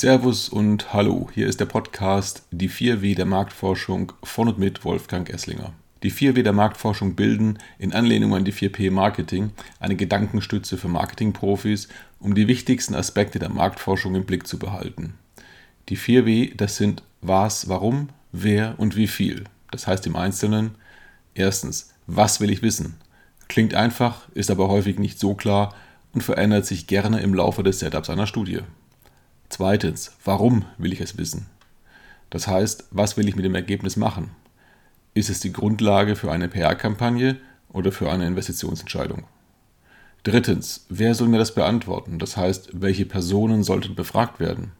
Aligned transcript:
Servus 0.00 0.48
und 0.48 0.92
Hallo, 0.92 1.30
hier 1.32 1.46
ist 1.46 1.60
der 1.60 1.66
Podcast 1.66 2.42
Die 2.50 2.68
4W 2.68 3.14
der 3.14 3.26
Marktforschung 3.26 4.12
von 4.24 4.48
und 4.48 4.58
mit 4.58 4.84
Wolfgang 4.84 5.30
Esslinger. 5.30 5.72
Die 6.02 6.10
4W 6.10 6.42
der 6.42 6.52
Marktforschung 6.52 7.14
bilden, 7.14 7.60
in 7.78 7.92
Anlehnung 7.92 8.34
an 8.34 8.44
die 8.44 8.52
4P 8.52 8.90
Marketing, 8.90 9.52
eine 9.78 9.94
Gedankenstütze 9.94 10.78
für 10.78 10.88
Marketingprofis, 10.88 11.86
um 12.18 12.34
die 12.34 12.48
wichtigsten 12.48 12.96
Aspekte 12.96 13.38
der 13.38 13.50
Marktforschung 13.50 14.16
im 14.16 14.24
Blick 14.24 14.48
zu 14.48 14.58
behalten. 14.58 15.14
Die 15.88 15.96
4W, 15.96 16.56
das 16.56 16.76
sind 16.76 17.04
was, 17.20 17.68
warum, 17.68 18.08
wer 18.32 18.74
und 18.78 18.96
wie 18.96 19.06
viel. 19.06 19.44
Das 19.70 19.86
heißt 19.86 20.08
im 20.08 20.16
Einzelnen, 20.16 20.72
erstens, 21.34 21.94
was 22.08 22.40
will 22.40 22.50
ich 22.50 22.62
wissen? 22.62 22.96
Klingt 23.46 23.74
einfach, 23.74 24.28
ist 24.34 24.50
aber 24.50 24.66
häufig 24.66 24.98
nicht 24.98 25.20
so 25.20 25.34
klar 25.34 25.72
und 26.12 26.22
verändert 26.22 26.66
sich 26.66 26.88
gerne 26.88 27.20
im 27.20 27.32
Laufe 27.32 27.62
des 27.62 27.78
Setups 27.78 28.10
einer 28.10 28.26
Studie. 28.26 28.62
Zweitens, 29.48 30.12
warum 30.24 30.64
will 30.78 30.92
ich 30.92 31.00
es 31.00 31.16
wissen? 31.18 31.46
Das 32.30 32.48
heißt, 32.48 32.86
was 32.90 33.16
will 33.16 33.28
ich 33.28 33.36
mit 33.36 33.44
dem 33.44 33.54
Ergebnis 33.54 33.96
machen? 33.96 34.30
Ist 35.14 35.30
es 35.30 35.40
die 35.40 35.52
Grundlage 35.52 36.16
für 36.16 36.32
eine 36.32 36.48
PR-Kampagne 36.48 37.36
oder 37.68 37.92
für 37.92 38.10
eine 38.10 38.26
Investitionsentscheidung? 38.26 39.24
Drittens, 40.24 40.86
wer 40.88 41.14
soll 41.14 41.28
mir 41.28 41.38
das 41.38 41.54
beantworten? 41.54 42.18
Das 42.18 42.36
heißt, 42.36 42.70
welche 42.72 43.04
Personen 43.04 43.62
sollten 43.62 43.94
befragt 43.94 44.40
werden? 44.40 44.72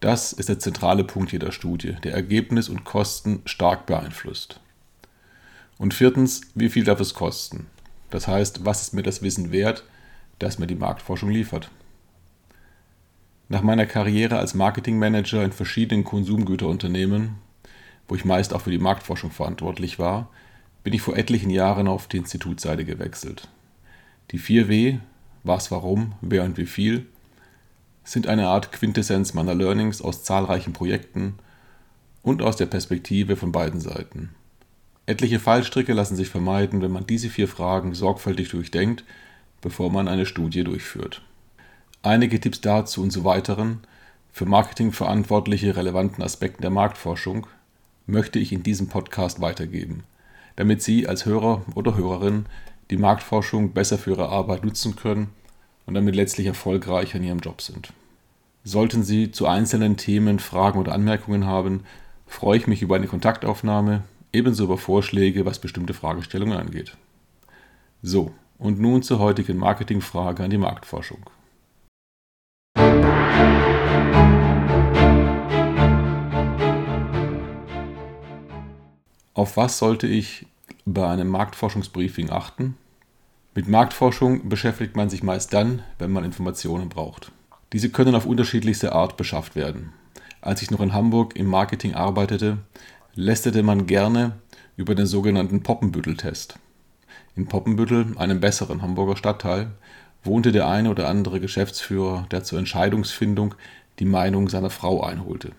Das 0.00 0.32
ist 0.32 0.48
der 0.48 0.58
zentrale 0.58 1.04
Punkt 1.04 1.32
jeder 1.32 1.52
Studie, 1.52 1.96
der 2.04 2.14
Ergebnis 2.14 2.68
und 2.68 2.84
Kosten 2.84 3.42
stark 3.44 3.86
beeinflusst. 3.86 4.60
Und 5.78 5.94
viertens, 5.94 6.42
wie 6.54 6.68
viel 6.68 6.84
darf 6.84 7.00
es 7.00 7.12
kosten? 7.12 7.66
Das 8.10 8.28
heißt, 8.28 8.64
was 8.64 8.82
ist 8.82 8.94
mir 8.94 9.02
das 9.02 9.20
Wissen 9.20 9.52
wert, 9.52 9.84
das 10.38 10.58
mir 10.58 10.66
die 10.66 10.74
Marktforschung 10.74 11.28
liefert? 11.30 11.70
Nach 13.48 13.62
meiner 13.62 13.86
Karriere 13.86 14.38
als 14.38 14.54
Marketingmanager 14.54 15.44
in 15.44 15.52
verschiedenen 15.52 16.02
Konsumgüterunternehmen, 16.02 17.36
wo 18.08 18.16
ich 18.16 18.24
meist 18.24 18.52
auch 18.52 18.62
für 18.62 18.72
die 18.72 18.78
Marktforschung 18.78 19.30
verantwortlich 19.30 20.00
war, 20.00 20.30
bin 20.82 20.92
ich 20.92 21.02
vor 21.02 21.16
etlichen 21.16 21.50
Jahren 21.50 21.86
auf 21.86 22.08
die 22.08 22.16
Institutsseite 22.16 22.84
gewechselt. 22.84 23.48
Die 24.32 24.40
4W, 24.40 24.98
was, 25.44 25.70
warum, 25.70 26.14
wer 26.20 26.42
und 26.42 26.58
wie 26.58 26.66
viel, 26.66 27.06
sind 28.02 28.26
eine 28.26 28.48
Art 28.48 28.72
Quintessenz 28.72 29.34
meiner 29.34 29.54
Learnings 29.54 30.02
aus 30.02 30.24
zahlreichen 30.24 30.72
Projekten 30.72 31.34
und 32.22 32.42
aus 32.42 32.56
der 32.56 32.66
Perspektive 32.66 33.36
von 33.36 33.52
beiden 33.52 33.80
Seiten. 33.80 34.30
Etliche 35.06 35.38
Fallstricke 35.38 35.92
lassen 35.92 36.16
sich 36.16 36.28
vermeiden, 36.28 36.82
wenn 36.82 36.90
man 36.90 37.06
diese 37.06 37.28
vier 37.28 37.46
Fragen 37.46 37.94
sorgfältig 37.94 38.48
durchdenkt, 38.48 39.04
bevor 39.60 39.90
man 39.90 40.08
eine 40.08 40.26
Studie 40.26 40.64
durchführt. 40.64 41.22
Einige 42.02 42.40
Tipps 42.40 42.60
dazu 42.60 43.02
und 43.02 43.10
zu 43.10 43.24
weiteren, 43.24 43.80
für 44.30 44.46
Marketing 44.46 44.92
verantwortliche 44.92 45.76
relevanten 45.76 46.22
Aspekten 46.22 46.62
der 46.62 46.70
Marktforschung 46.70 47.46
möchte 48.06 48.38
ich 48.38 48.52
in 48.52 48.62
diesem 48.62 48.88
Podcast 48.88 49.40
weitergeben, 49.40 50.04
damit 50.56 50.82
Sie 50.82 51.08
als 51.08 51.26
Hörer 51.26 51.62
oder 51.74 51.96
Hörerin 51.96 52.46
die 52.90 52.98
Marktforschung 52.98 53.72
besser 53.72 53.98
für 53.98 54.10
Ihre 54.10 54.28
Arbeit 54.28 54.64
nutzen 54.64 54.94
können 54.94 55.30
und 55.86 55.94
damit 55.94 56.14
letztlich 56.14 56.46
erfolgreich 56.46 57.14
in 57.14 57.24
Ihrem 57.24 57.40
Job 57.40 57.60
sind. 57.62 57.92
Sollten 58.62 59.02
Sie 59.02 59.30
zu 59.30 59.46
einzelnen 59.46 59.96
Themen 59.96 60.38
Fragen 60.38 60.78
oder 60.78 60.92
Anmerkungen 60.92 61.46
haben, 61.46 61.84
freue 62.26 62.58
ich 62.58 62.66
mich 62.66 62.82
über 62.82 62.96
eine 62.96 63.06
Kontaktaufnahme, 63.06 64.02
ebenso 64.32 64.64
über 64.64 64.76
Vorschläge, 64.76 65.46
was 65.46 65.60
bestimmte 65.60 65.94
Fragestellungen 65.94 66.58
angeht. 66.58 66.96
So, 68.02 68.32
und 68.58 68.80
nun 68.80 69.02
zur 69.02 69.18
heutigen 69.18 69.56
Marketingfrage 69.56 70.42
an 70.42 70.50
die 70.50 70.58
Marktforschung. 70.58 71.30
Auf 79.36 79.58
was 79.58 79.76
sollte 79.76 80.06
ich 80.06 80.46
bei 80.86 81.06
einem 81.06 81.28
Marktforschungsbriefing 81.28 82.30
achten? 82.30 82.74
Mit 83.54 83.68
Marktforschung 83.68 84.48
beschäftigt 84.48 84.96
man 84.96 85.10
sich 85.10 85.22
meist 85.22 85.52
dann, 85.52 85.82
wenn 85.98 86.10
man 86.10 86.24
Informationen 86.24 86.88
braucht. 86.88 87.32
Diese 87.74 87.90
können 87.90 88.14
auf 88.14 88.24
unterschiedlichste 88.24 88.92
Art 88.92 89.18
beschafft 89.18 89.54
werden. 89.54 89.92
Als 90.40 90.62
ich 90.62 90.70
noch 90.70 90.80
in 90.80 90.94
Hamburg 90.94 91.36
im 91.36 91.48
Marketing 91.48 91.94
arbeitete, 91.94 92.56
lästerte 93.14 93.62
man 93.62 93.86
gerne 93.86 94.38
über 94.78 94.94
den 94.94 95.04
sogenannten 95.04 95.62
Poppenbüttel-Test. 95.62 96.58
In 97.34 97.46
Poppenbüttel, 97.46 98.14
einem 98.16 98.40
besseren 98.40 98.80
Hamburger 98.80 99.18
Stadtteil, 99.18 99.72
wohnte 100.24 100.50
der 100.50 100.66
eine 100.66 100.88
oder 100.88 101.08
andere 101.08 101.40
Geschäftsführer, 101.40 102.26
der 102.30 102.42
zur 102.42 102.58
Entscheidungsfindung 102.58 103.54
die 103.98 104.06
Meinung 104.06 104.48
seiner 104.48 104.70
Frau 104.70 105.02
einholte. 105.02 105.50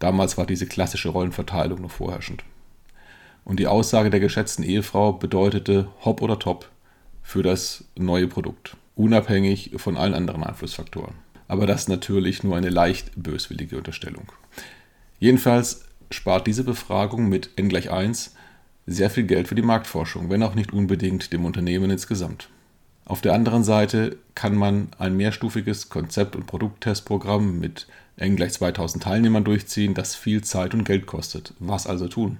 Damals 0.00 0.36
war 0.36 0.44
diese 0.44 0.66
klassische 0.66 1.08
Rollenverteilung 1.08 1.80
noch 1.80 1.92
vorherrschend 1.92 2.44
und 3.46 3.60
die 3.60 3.68
Aussage 3.68 4.10
der 4.10 4.20
geschätzten 4.20 4.64
Ehefrau 4.64 5.12
bedeutete 5.12 5.86
Hop 6.04 6.20
oder 6.20 6.38
Top 6.38 6.68
für 7.22 7.44
das 7.44 7.84
neue 7.96 8.26
Produkt, 8.26 8.76
unabhängig 8.96 9.70
von 9.76 9.96
allen 9.96 10.14
anderen 10.14 10.42
Einflussfaktoren. 10.42 11.14
Aber 11.48 11.66
das 11.66 11.86
natürlich 11.86 12.42
nur 12.42 12.56
eine 12.56 12.70
leicht 12.70 13.12
böswillige 13.14 13.78
Unterstellung. 13.78 14.32
Jedenfalls 15.20 15.84
spart 16.10 16.48
diese 16.48 16.64
Befragung 16.64 17.28
mit 17.28 17.50
n 17.56 17.68
gleich 17.68 17.90
1 17.90 18.34
sehr 18.84 19.10
viel 19.10 19.24
Geld 19.24 19.46
für 19.46 19.54
die 19.54 19.62
Marktforschung, 19.62 20.28
wenn 20.28 20.42
auch 20.42 20.56
nicht 20.56 20.72
unbedingt 20.72 21.32
dem 21.32 21.44
Unternehmen 21.44 21.90
insgesamt. 21.90 22.48
Auf 23.04 23.20
der 23.20 23.34
anderen 23.34 23.62
Seite 23.62 24.16
kann 24.34 24.56
man 24.56 24.88
ein 24.98 25.16
mehrstufiges 25.16 25.88
Konzept- 25.88 26.34
und 26.34 26.48
Produkttestprogramm 26.48 27.60
mit 27.60 27.86
n 28.16 28.34
gleich 28.34 28.54
2000 28.54 29.04
Teilnehmern 29.04 29.44
durchziehen, 29.44 29.94
das 29.94 30.16
viel 30.16 30.42
Zeit 30.42 30.74
und 30.74 30.82
Geld 30.82 31.06
kostet. 31.06 31.54
Was 31.60 31.86
also 31.86 32.08
tun? 32.08 32.38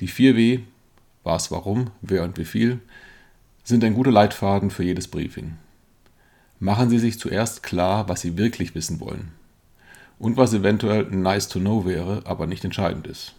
Die 0.00 0.08
4W, 0.08 0.60
was, 1.24 1.50
warum, 1.50 1.90
wer 2.02 2.22
und 2.22 2.36
wie 2.36 2.44
viel, 2.44 2.80
sind 3.64 3.82
ein 3.82 3.94
guter 3.94 4.12
Leitfaden 4.12 4.70
für 4.70 4.84
jedes 4.84 5.08
Briefing. 5.08 5.54
Machen 6.60 6.88
Sie 6.90 6.98
sich 6.98 7.18
zuerst 7.18 7.62
klar, 7.62 8.08
was 8.08 8.20
Sie 8.20 8.36
wirklich 8.36 8.74
wissen 8.74 9.00
wollen. 9.00 9.28
Und 10.18 10.36
was 10.36 10.54
eventuell 10.54 11.04
nice 11.04 11.48
to 11.48 11.58
know 11.58 11.84
wäre, 11.84 12.22
aber 12.24 12.46
nicht 12.46 12.64
entscheidend 12.64 13.06
ist. 13.06 13.34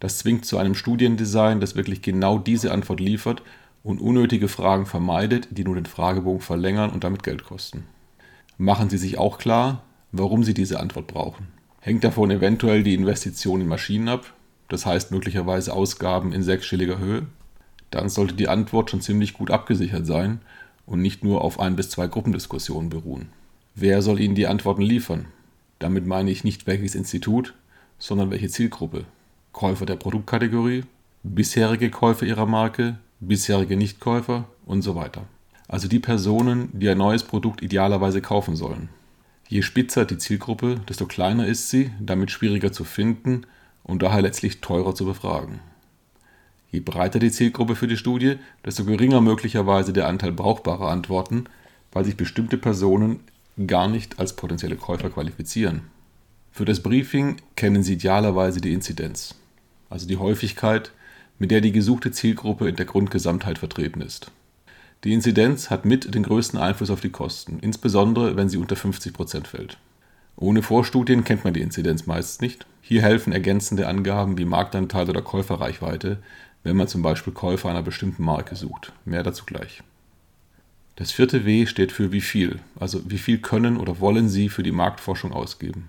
Das 0.00 0.18
zwingt 0.18 0.44
zu 0.44 0.58
einem 0.58 0.74
Studiendesign, 0.74 1.60
das 1.60 1.76
wirklich 1.76 2.02
genau 2.02 2.38
diese 2.38 2.72
Antwort 2.72 3.00
liefert 3.00 3.42
und 3.82 4.00
unnötige 4.00 4.48
Fragen 4.48 4.86
vermeidet, 4.86 5.48
die 5.50 5.64
nur 5.64 5.74
den 5.74 5.86
Fragebogen 5.86 6.40
verlängern 6.40 6.90
und 6.90 7.04
damit 7.04 7.22
Geld 7.22 7.44
kosten. 7.44 7.84
Machen 8.58 8.90
Sie 8.90 8.98
sich 8.98 9.18
auch 9.18 9.38
klar, 9.38 9.82
warum 10.12 10.44
Sie 10.44 10.54
diese 10.54 10.78
Antwort 10.80 11.06
brauchen. 11.06 11.48
Hängt 11.80 12.04
davon 12.04 12.30
eventuell 12.30 12.82
die 12.82 12.94
Investition 12.94 13.60
in 13.60 13.68
Maschinen 13.68 14.08
ab, 14.08 14.32
das 14.72 14.86
heißt 14.86 15.10
möglicherweise 15.10 15.74
Ausgaben 15.74 16.32
in 16.32 16.42
sechsstelliger 16.42 16.98
Höhe, 16.98 17.26
dann 17.90 18.08
sollte 18.08 18.32
die 18.32 18.48
Antwort 18.48 18.90
schon 18.90 19.02
ziemlich 19.02 19.34
gut 19.34 19.50
abgesichert 19.50 20.06
sein 20.06 20.40
und 20.86 21.02
nicht 21.02 21.22
nur 21.22 21.42
auf 21.42 21.60
ein 21.60 21.76
bis 21.76 21.90
zwei 21.90 22.06
Gruppendiskussionen 22.06 22.88
beruhen. 22.88 23.28
Wer 23.74 24.00
soll 24.00 24.18
Ihnen 24.18 24.34
die 24.34 24.46
Antworten 24.46 24.80
liefern? 24.80 25.26
Damit 25.78 26.06
meine 26.06 26.30
ich 26.30 26.42
nicht 26.42 26.66
welches 26.66 26.94
Institut, 26.94 27.52
sondern 27.98 28.30
welche 28.30 28.48
Zielgruppe. 28.48 29.04
Käufer 29.52 29.84
der 29.84 29.96
Produktkategorie, 29.96 30.84
bisherige 31.22 31.90
Käufer 31.90 32.24
Ihrer 32.24 32.46
Marke, 32.46 32.96
bisherige 33.20 33.76
Nichtkäufer 33.76 34.46
und 34.64 34.80
so 34.80 34.94
weiter. 34.94 35.26
Also 35.68 35.86
die 35.86 36.00
Personen, 36.00 36.70
die 36.72 36.88
ein 36.88 36.96
neues 36.96 37.24
Produkt 37.24 37.60
idealerweise 37.60 38.22
kaufen 38.22 38.56
sollen. 38.56 38.88
Je 39.48 39.60
spitzer 39.60 40.06
die 40.06 40.16
Zielgruppe, 40.16 40.80
desto 40.88 41.04
kleiner 41.04 41.46
ist 41.46 41.68
sie, 41.68 41.90
damit 42.00 42.30
schwieriger 42.30 42.72
zu 42.72 42.84
finden 42.84 43.44
und 43.84 44.02
daher 44.02 44.22
letztlich 44.22 44.60
teurer 44.60 44.94
zu 44.94 45.04
befragen. 45.04 45.60
Je 46.70 46.80
breiter 46.80 47.18
die 47.18 47.30
Zielgruppe 47.30 47.76
für 47.76 47.86
die 47.86 47.96
Studie, 47.96 48.36
desto 48.64 48.84
geringer 48.84 49.20
möglicherweise 49.20 49.92
der 49.92 50.08
Anteil 50.08 50.32
brauchbarer 50.32 50.88
Antworten, 50.88 51.44
weil 51.92 52.04
sich 52.04 52.16
bestimmte 52.16 52.56
Personen 52.56 53.20
gar 53.66 53.88
nicht 53.88 54.18
als 54.18 54.34
potenzielle 54.34 54.76
Käufer 54.76 55.10
qualifizieren. 55.10 55.82
Für 56.50 56.64
das 56.64 56.80
Briefing 56.80 57.36
kennen 57.56 57.82
Sie 57.82 57.94
idealerweise 57.94 58.60
die 58.60 58.72
Inzidenz, 58.72 59.34
also 59.90 60.06
die 60.06 60.16
Häufigkeit, 60.16 60.92
mit 61.38 61.50
der 61.50 61.60
die 61.60 61.72
gesuchte 61.72 62.10
Zielgruppe 62.10 62.68
in 62.68 62.76
der 62.76 62.86
Grundgesamtheit 62.86 63.58
vertreten 63.58 64.00
ist. 64.00 64.30
Die 65.04 65.12
Inzidenz 65.12 65.70
hat 65.70 65.84
mit 65.84 66.14
den 66.14 66.22
größten 66.22 66.58
Einfluss 66.58 66.90
auf 66.90 67.00
die 67.00 67.10
Kosten, 67.10 67.58
insbesondere 67.60 68.36
wenn 68.36 68.48
sie 68.48 68.58
unter 68.58 68.76
50% 68.76 69.46
fällt. 69.46 69.76
Ohne 70.42 70.60
Vorstudien 70.62 71.22
kennt 71.22 71.44
man 71.44 71.54
die 71.54 71.60
Inzidenz 71.60 72.06
meist 72.06 72.42
nicht. 72.42 72.66
Hier 72.80 73.00
helfen 73.02 73.32
ergänzende 73.32 73.86
Angaben 73.86 74.38
wie 74.38 74.44
Marktanteil 74.44 75.08
oder 75.08 75.22
Käuferreichweite, 75.22 76.20
wenn 76.64 76.76
man 76.76 76.88
zum 76.88 77.00
Beispiel 77.00 77.32
Käufer 77.32 77.70
einer 77.70 77.84
bestimmten 77.84 78.24
Marke 78.24 78.56
sucht. 78.56 78.92
Mehr 79.04 79.22
dazu 79.22 79.44
gleich. 79.44 79.84
Das 80.96 81.12
vierte 81.12 81.46
W 81.46 81.66
steht 81.66 81.92
für 81.92 82.10
wie 82.10 82.20
viel, 82.20 82.58
also 82.74 83.08
wie 83.08 83.18
viel 83.18 83.38
können 83.38 83.76
oder 83.76 84.00
wollen 84.00 84.28
Sie 84.28 84.48
für 84.48 84.64
die 84.64 84.72
Marktforschung 84.72 85.32
ausgeben. 85.32 85.88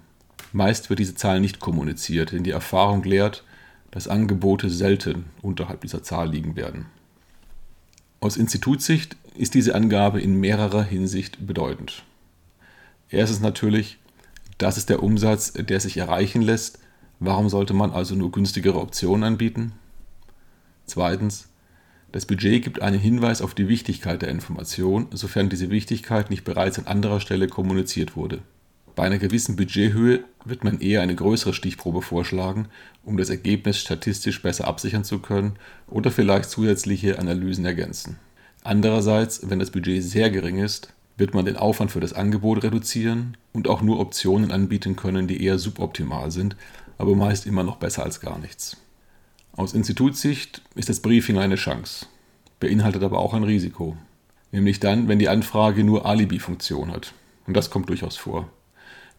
Meist 0.51 0.91
wird 0.91 0.99
diese 0.99 1.15
Zahl 1.15 1.39
nicht 1.39 1.59
kommuniziert, 1.59 2.31
denn 2.31 2.43
die 2.43 2.51
Erfahrung 2.51 3.01
lehrt, 3.03 3.43
dass 3.89 4.07
Angebote 4.07 4.69
selten 4.69 5.25
unterhalb 5.41 5.81
dieser 5.81 6.03
Zahl 6.03 6.29
liegen 6.29 6.55
werden. 6.55 6.85
Aus 8.19 8.37
Institutssicht 8.37 9.17
ist 9.35 9.55
diese 9.55 9.73
Angabe 9.73 10.21
in 10.21 10.39
mehrerer 10.39 10.83
Hinsicht 10.83 11.47
bedeutend. 11.47 12.03
Erstens 13.09 13.41
natürlich, 13.41 13.97
Das 14.63 14.77
ist 14.77 14.89
der 14.89 15.03
Umsatz, 15.03 15.51
der 15.51 15.81
sich 15.81 15.97
erreichen 15.97 16.41
lässt. 16.41 16.79
Warum 17.19 17.49
sollte 17.49 17.73
man 17.73 17.91
also 17.91 18.15
nur 18.15 18.31
günstigere 18.31 18.79
Optionen 18.79 19.25
anbieten? 19.25 19.73
Zweitens, 20.85 21.49
das 22.13 22.25
Budget 22.25 22.63
gibt 22.63 22.81
einen 22.81 22.97
Hinweis 22.97 23.41
auf 23.41 23.55
die 23.55 23.67
Wichtigkeit 23.67 24.21
der 24.21 24.29
Information, 24.29 25.07
sofern 25.11 25.49
diese 25.49 25.69
Wichtigkeit 25.69 26.29
nicht 26.29 26.45
bereits 26.45 26.79
an 26.79 26.87
anderer 26.87 27.19
Stelle 27.19 27.49
kommuniziert 27.49 28.15
wurde. 28.15 28.39
Bei 28.95 29.03
einer 29.03 29.17
gewissen 29.17 29.57
Budgethöhe 29.57 30.23
wird 30.45 30.63
man 30.63 30.79
eher 30.79 31.01
eine 31.01 31.15
größere 31.15 31.53
Stichprobe 31.53 32.01
vorschlagen, 32.01 32.69
um 33.03 33.17
das 33.17 33.29
Ergebnis 33.29 33.79
statistisch 33.79 34.41
besser 34.41 34.65
absichern 34.65 35.03
zu 35.03 35.19
können 35.19 35.57
oder 35.87 36.09
vielleicht 36.09 36.49
zusätzliche 36.49 37.19
Analysen 37.19 37.65
ergänzen. 37.65 38.15
Andererseits, 38.63 39.41
wenn 39.49 39.59
das 39.59 39.71
Budget 39.71 40.01
sehr 40.01 40.29
gering 40.29 40.59
ist, 40.59 40.93
wird 41.17 41.33
man 41.33 41.45
den 41.45 41.57
Aufwand 41.57 41.91
für 41.91 41.99
das 41.99 42.13
Angebot 42.13 42.63
reduzieren 42.63 43.37
und 43.51 43.67
auch 43.67 43.81
nur 43.81 43.99
Optionen 43.99 44.51
anbieten 44.51 44.95
können, 44.95 45.27
die 45.27 45.43
eher 45.43 45.59
suboptimal 45.59 46.31
sind, 46.31 46.55
aber 46.97 47.15
meist 47.15 47.45
immer 47.45 47.63
noch 47.63 47.77
besser 47.77 48.03
als 48.03 48.19
gar 48.19 48.39
nichts. 48.39 48.77
Aus 49.55 49.73
Institutssicht 49.73 50.61
ist 50.75 50.89
das 50.89 51.01
Briefing 51.01 51.37
eine 51.37 51.55
Chance, 51.55 52.07
beinhaltet 52.59 53.03
aber 53.03 53.19
auch 53.19 53.33
ein 53.33 53.43
Risiko, 53.43 53.95
nämlich 54.51 54.79
dann, 54.79 55.07
wenn 55.07 55.19
die 55.19 55.29
Anfrage 55.29 55.83
nur 55.83 56.05
Alibi-Funktion 56.05 56.91
hat. 56.91 57.13
Und 57.45 57.55
das 57.55 57.69
kommt 57.69 57.89
durchaus 57.89 58.17
vor. 58.17 58.49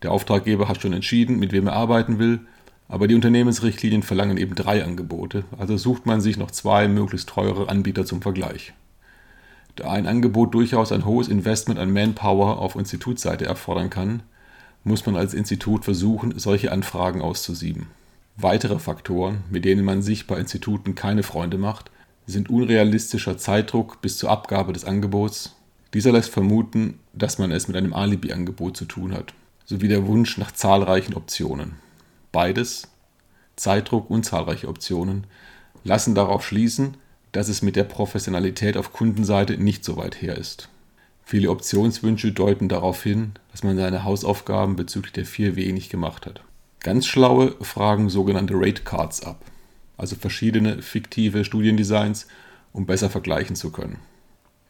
Der 0.03 0.11
Auftraggeber 0.11 0.67
hat 0.69 0.83
schon 0.83 0.93
entschieden, 0.93 1.39
mit 1.39 1.53
wem 1.53 1.69
er 1.69 1.75
arbeiten 1.75 2.19
will, 2.19 2.41
aber 2.89 3.07
die 3.07 3.15
Unternehmensrichtlinien 3.15 4.03
verlangen 4.03 4.37
eben 4.37 4.55
drei 4.55 4.85
Angebote, 4.85 5.45
also 5.57 5.77
sucht 5.77 6.05
man 6.05 6.21
sich 6.21 6.37
noch 6.37 6.51
zwei 6.51 6.89
möglichst 6.89 7.29
teure 7.29 7.69
Anbieter 7.69 8.05
zum 8.05 8.21
Vergleich. 8.21 8.75
Da 9.77 9.91
ein 9.91 10.07
Angebot 10.07 10.55
durchaus 10.55 10.93
ein 10.93 11.05
hohes 11.05 11.29
Investment 11.29 11.79
an 11.81 11.93
Manpower 11.93 12.59
auf 12.59 12.77
Institutsseite 12.77 13.45
erfordern 13.47 13.91
kann, 13.91 14.23
muss 14.85 15.05
man 15.07 15.17
als 15.17 15.35
Institut 15.35 15.85
versuchen, 15.85 16.39
solche 16.39 16.71
Anfragen 16.71 17.23
auszusieben. 17.23 17.87
Weitere 18.37 18.79
Faktoren, 18.79 19.45
mit 19.51 19.65
denen 19.65 19.85
man 19.85 20.03
sich 20.03 20.27
bei 20.27 20.39
Instituten 20.39 20.95
keine 20.95 21.23
Freunde 21.23 21.59
macht, 21.59 21.91
sind 22.27 22.51
unrealistischer 22.51 23.39
Zeitdruck 23.39 24.01
bis 24.01 24.19
zur 24.19 24.31
Abgabe 24.31 24.73
des 24.73 24.85
Angebots. 24.85 25.57
Dieser 25.93 26.13
lässt 26.13 26.31
vermuten, 26.31 26.99
dass 27.13 27.39
man 27.39 27.53
es 27.53 27.69
mit 27.69 27.77
einem 27.77 27.95
Alibi-Angebot 27.95 28.77
zu 28.77 28.85
tun 28.85 29.13
hat 29.13 29.35
sowie 29.65 29.89
der 29.89 30.07
Wunsch 30.07 30.39
nach 30.39 30.53
zahlreichen 30.53 31.15
Optionen. 31.15 31.77
Beides, 32.33 32.89
Zeitdruck 33.57 34.11
und 34.11 34.25
zahlreiche 34.25 34.69
Optionen, 34.69 35.27
lassen 35.85 36.15
darauf 36.15 36.47
schließen, 36.47 36.97
dass 37.35 37.49
es 37.49 37.63
mit 37.63 37.75
der 37.75 37.83
Professionalität 37.83 38.77
auf 38.77 38.93
Kundenseite 38.93 39.59
nicht 39.59 39.85
so 39.85 39.97
weit 39.97 40.23
her 40.23 40.39
ist. 40.39 40.69
Viele 41.25 41.51
Optionswünsche 41.51 42.31
deuten 42.31 42.69
darauf 42.69 43.03
hin, 43.03 43.33
dass 43.51 43.65
man 43.65 43.77
seine 43.77 44.05
Hausaufgaben 44.05 44.77
bezüglich 44.77 45.13
der 45.13 45.27
4W 45.27 45.73
nicht 45.73 45.91
gemacht 45.91 46.27
hat. 46.27 46.43
Ganz 46.79 47.07
schlaue 47.07 47.57
fragen 47.61 48.09
sogenannte 48.09 48.55
Rate 48.57 48.83
Cards 48.83 49.25
ab, 49.25 49.45
also 49.97 50.15
verschiedene 50.15 50.81
fiktive 50.81 51.45
Studiendesigns, 51.45 52.29
um 52.73 52.87
besser 52.87 53.11
vergleichen 53.11 53.57
zu 53.57 53.73
können. 53.73 53.99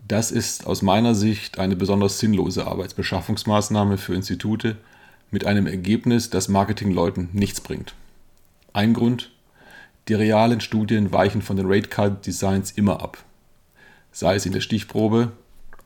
Das 0.08 0.30
ist 0.30 0.66
aus 0.66 0.80
meiner 0.80 1.14
Sicht 1.14 1.58
eine 1.58 1.76
besonders 1.76 2.18
sinnlose 2.18 2.66
Arbeitsbeschaffungsmaßnahme 2.66 3.98
für 3.98 4.14
Institute 4.14 4.78
mit 5.30 5.44
einem 5.44 5.66
Ergebnis, 5.66 6.30
das 6.30 6.48
Marketingleuten 6.48 7.28
nichts 7.34 7.60
bringt. 7.60 7.94
Ein 8.72 8.94
Grund, 8.94 9.33
die 10.08 10.14
realen 10.14 10.60
Studien 10.60 11.12
weichen 11.12 11.42
von 11.42 11.56
den 11.56 11.66
Rate 11.66 11.88
Card 11.88 12.26
Designs 12.26 12.72
immer 12.72 13.02
ab. 13.02 13.24
Sei 14.12 14.34
es 14.34 14.46
in 14.46 14.52
der 14.52 14.60
Stichprobe, 14.60 15.32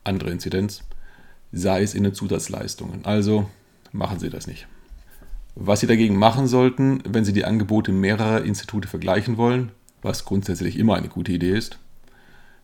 andere 0.05 0.31
Inzidenz, 0.31 0.83
sei 1.53 1.83
es 1.83 1.95
in 1.95 2.03
den 2.03 2.15
Zusatzleistungen. 2.15 3.05
Also 3.05 3.49
machen 3.93 4.19
Sie 4.19 4.31
das 4.31 4.47
nicht. 4.47 4.67
Was 5.55 5.81
Sie 5.81 5.87
dagegen 5.87 6.17
machen 6.17 6.47
sollten, 6.47 7.03
wenn 7.09 7.25
Sie 7.25 7.33
die 7.33 7.45
Angebote 7.45 7.93
mehrerer 7.93 8.45
Institute 8.45 8.89
vergleichen 8.89 9.37
wollen, 9.37 9.73
was 10.03 10.25
grundsätzlich 10.25 10.79
immer 10.79 10.97
eine 10.97 11.09
gute 11.09 11.33
Idee 11.33 11.57
ist, 11.57 11.79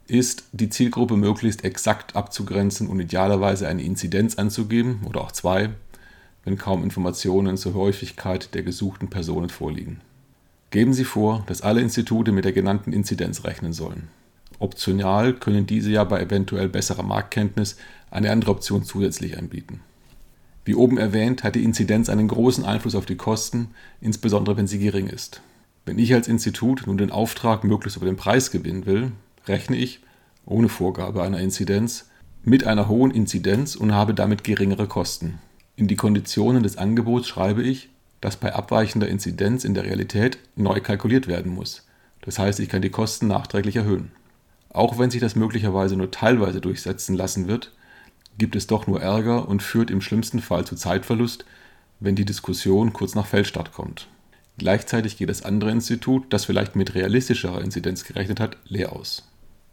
ist, 0.07 0.45
die 0.53 0.69
Zielgruppe 0.69 1.17
möglichst 1.17 1.65
exakt 1.65 2.15
abzugrenzen 2.15 2.89
und 2.89 3.01
idealerweise 3.01 3.67
eine 3.69 3.83
Inzidenz 3.83 4.37
anzugeben 4.37 5.01
oder 5.07 5.23
auch 5.23 5.33
zwei, 5.33 5.71
wenn 6.45 6.59
kaum 6.59 6.85
Informationen 6.85 7.57
zur 7.57 7.75
Häufigkeit 7.75 8.55
der 8.55 8.63
gesuchten 8.63 9.09
Personen 9.09 9.49
vorliegen. 9.49 10.01
Geben 10.75 10.93
Sie 10.93 11.05
vor, 11.05 11.45
dass 11.47 11.63
alle 11.63 11.81
Institute 11.81 12.33
mit 12.33 12.45
der 12.45 12.51
genannten 12.51 12.93
Inzidenz 12.93 13.45
rechnen 13.45 13.73
sollen. 13.73 14.09
Optional 14.59 15.33
können 15.33 15.67
diese 15.67 15.93
ja 15.93 16.03
bei 16.03 16.21
eventuell 16.21 16.69
besserer 16.69 17.05
Marktkenntnis 17.05 17.77
eine 18.11 18.33
andere 18.33 18.51
Option 18.51 18.83
zusätzlich 18.83 19.39
anbieten. 19.39 19.83
Wie 20.65 20.75
oben 20.75 20.99
erwähnt, 20.99 21.45
hat 21.45 21.55
die 21.55 21.63
Inzidenz 21.63 22.09
einen 22.09 22.27
großen 22.27 22.65
Einfluss 22.65 22.97
auf 22.97 23.07
die 23.07 23.15
Kosten, 23.15 23.69
insbesondere 24.01 24.57
wenn 24.57 24.67
sie 24.67 24.81
gering 24.81 25.07
ist. 25.07 25.43
Wenn 25.87 26.01
ich 26.01 26.13
als 26.13 26.27
Institut 26.27 26.89
nun 26.89 26.99
den 26.99 27.13
Auftrag 27.13 27.63
möglichst 27.63 27.97
über 27.97 28.07
den 28.07 28.17
Preis 28.17 28.51
gewinnen 28.51 28.85
will, 28.85 29.13
rechne 29.47 29.77
ich, 29.77 30.01
ohne 30.45 30.69
Vorgabe 30.69 31.23
einer 31.23 31.39
Inzidenz, 31.39 32.11
mit 32.43 32.67
einer 32.67 32.89
hohen 32.89 33.13
Inzidenz 33.13 33.77
und 33.77 33.93
habe 33.95 34.13
damit 34.13 34.43
geringere 34.43 34.89
Kosten. 34.89 35.39
In 35.77 35.87
die 35.87 35.95
Konditionen 35.95 36.65
des 36.65 36.79
Angebots 36.79 37.29
schreibe 37.29 37.63
ich, 37.63 37.91
dass 38.25 38.39
bei 38.39 38.55
abweichender 38.55 39.07
Inzidenz 39.07 39.65
in 39.65 39.75
der 39.75 39.85
Realität 39.85 40.39
neu 40.57 40.81
kalkuliert 40.81 41.29
werden 41.29 41.53
muss. 41.53 41.87
Das 42.23 42.39
heißt, 42.39 42.59
ich 42.59 42.71
kann 42.71 42.81
die 42.81 42.89
Kosten 42.89 43.27
nachträglich 43.27 43.77
erhöhen. 43.77 44.13
Auch 44.71 44.99
wenn 44.99 45.11
sich 45.11 45.21
das 45.21 45.37
möglicherweise 45.37 45.95
nur 45.95 46.11
teilweise 46.11 46.63
durchsetzen 46.63 47.17
lassen 47.17 47.49
wird, 47.49 47.73
gibt 48.39 48.57
es 48.57 48.67
doch 48.67 48.87
nur 48.87 49.03
Ärger 49.03 49.47
und 49.47 49.63
führt 49.63 49.91
im 49.91 50.01
schlimmsten 50.01 50.41
Fall 50.41 50.65
zu 50.65 50.75
Zeitverlust, 50.75 51.45
wenn 52.01 52.17
die 52.17 52.25
Diskussion 52.25 52.95
kurz 52.95 53.15
nach 53.15 53.27
Feldstart 53.27 53.75
kommt. 53.75 54.09
Gleichzeitig 54.57 55.19
geht 55.19 55.29
das 55.29 55.43
andere 55.43 55.71
Institut, 55.71 56.33
das 56.33 56.47
vielleicht 56.47 56.77
mit 56.77 56.95
realistischerer 56.95 57.61
Inzidenz 57.61 58.05
gerechnet 58.05 58.41
hat, 58.41 58.57
leer 58.65 58.95
aus. 58.95 59.29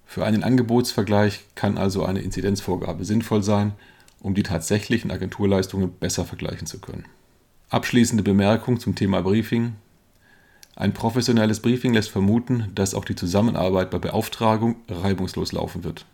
Für 0.06 0.25
einen 0.25 0.44
Angebotsvergleich 0.44 1.45
kann 1.56 1.77
also 1.77 2.04
eine 2.04 2.19
Inzidenzvorgabe 2.19 3.06
sinnvoll 3.06 3.44
sein, 3.44 3.71
um 4.19 4.33
die 4.33 4.44
tatsächlichen 4.44 5.09
Agenturleistungen 5.09 5.89
besser 5.89 6.25
vergleichen 6.25 6.68
zu 6.68 6.80
können. 6.80 7.06
Abschließende 7.71 8.21
Bemerkung 8.21 8.81
zum 8.81 8.95
Thema 8.95 9.21
Briefing. 9.21 9.75
Ein 10.75 10.94
professionelles 10.94 11.61
Briefing 11.61 11.94
lässt 11.94 12.09
vermuten, 12.09 12.69
dass 12.75 12.94
auch 12.94 13.06
die 13.06 13.16
Zusammenarbeit 13.16 13.90
bei 13.92 13.97
Beauftragung 13.97 14.75
reibungslos 14.90 15.54
laufen 15.54 15.85
wird. 15.85 16.06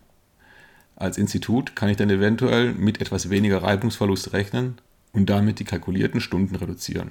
Als 0.96 1.18
Institut 1.18 1.76
kann 1.76 1.90
ich 1.90 1.98
dann 1.98 2.12
eventuell 2.12 2.74
mit 2.74 3.02
etwas 3.02 3.32
weniger 3.32 3.64
Reibungsverlust 3.64 4.34
rechnen 4.34 4.76
und 5.14 5.32
damit 5.32 5.58
die 5.58 5.64
kalkulierten 5.64 6.22
Stunden 6.22 6.56
reduzieren. 6.56 7.10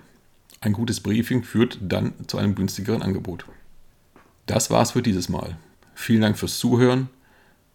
Ein 0.61 0.75
gutes 0.75 1.01
Briefing 1.01 1.43
führt 1.43 1.81
dann 1.83 2.13
zu 2.29 2.39
einem 2.39 2.55
günstigeren 2.55 3.03
Angebot. 3.03 3.47
Das 4.47 4.71
war's 4.71 4.93
für 4.93 5.03
dieses 5.03 5.29
Mal. 5.29 5.57
Vielen 5.97 6.21
Dank 6.21 6.39
fürs 6.39 6.61
Zuhören. 6.61 7.09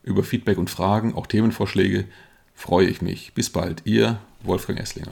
Über 0.04 0.24
Feedback 0.24 0.58
und 0.58 0.70
Fragen, 0.70 1.16
auch 1.16 1.28
Themenvorschläge 1.28 2.06
freue 2.56 2.88
ich 2.88 3.02
mich. 3.02 3.34
Bis 3.34 3.50
bald, 3.50 3.82
Ihr 3.84 4.22
Wolfgang 4.42 4.80
Esslinger. 4.80 5.12